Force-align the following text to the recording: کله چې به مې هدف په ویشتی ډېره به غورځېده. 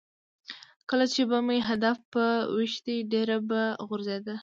کله 0.89 1.05
چې 1.13 1.21
به 1.29 1.37
مې 1.47 1.57
هدف 1.69 1.97
په 2.13 2.25
ویشتی 2.55 2.97
ډېره 3.11 3.37
به 3.49 3.61
غورځېده. 3.87 4.35